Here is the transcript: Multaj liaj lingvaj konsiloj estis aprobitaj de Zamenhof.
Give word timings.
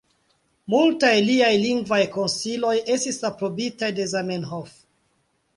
Multaj 0.73 1.11
liaj 1.27 1.51
lingvaj 1.65 2.01
konsiloj 2.17 2.73
estis 2.97 3.23
aprobitaj 3.33 3.91
de 4.01 4.11
Zamenhof. 4.15 4.77